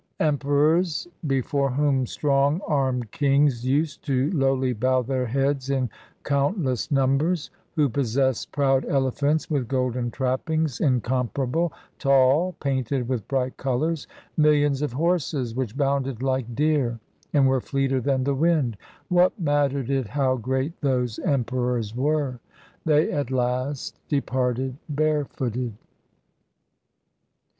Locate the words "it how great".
19.91-20.81